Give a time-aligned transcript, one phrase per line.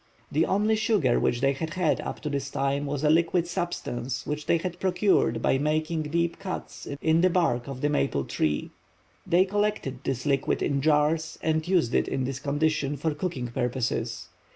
[0.31, 4.25] The only sugar which they had had up to this time was a liquid substance
[4.25, 8.71] which they had procured by making deep cuts in the bark of the maple tree.
[9.27, 14.29] They collected this liquid in jars and used it in this condition for cooking purposes.